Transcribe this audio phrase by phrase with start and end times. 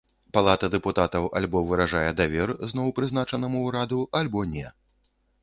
[0.35, 4.67] Палата дэпутатаў альбо выражае давер зноў прызначанаму ўраду, альбо не.